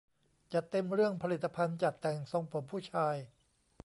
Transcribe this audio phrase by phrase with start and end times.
[0.53, 3.15] จัดเต็มเรื่องผลิตภัณฑ์จัดแต่งทรงผมผู้ชาย